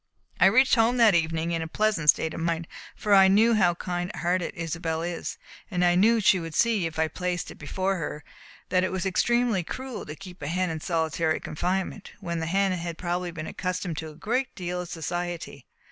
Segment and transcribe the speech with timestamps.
[0.39, 3.75] I reached home that evening in a pleasant state of mind, for I knew how
[3.75, 5.37] kind hearted Isobel is,
[5.69, 8.23] and I knew she would see, if I placed it before her,
[8.69, 12.71] that it was extremely cruel to keep a hen in solitary confinement, when the hen
[12.71, 15.67] had probably been accustomed to a great deal of society.